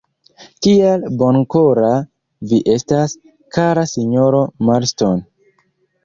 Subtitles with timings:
[0.67, 1.91] Kiel bonkora
[2.53, 3.13] vi estas,
[3.57, 5.21] kara sinjoro Marston!